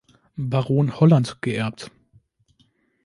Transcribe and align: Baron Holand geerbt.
Baron 0.39 0.89
Holand 0.99 1.37
geerbt. 1.43 1.91